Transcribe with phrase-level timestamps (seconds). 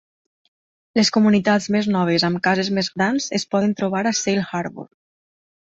[0.99, 4.93] Les comunitats més noves amb cases més grans es poden trobar a Sail Harbor.